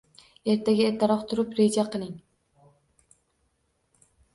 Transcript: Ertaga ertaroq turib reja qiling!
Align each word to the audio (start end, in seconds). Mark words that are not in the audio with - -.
Ertaga 0.53 0.87
ertaroq 0.93 1.21
turib 1.33 1.55
reja 1.61 1.85
qiling! 1.99 2.19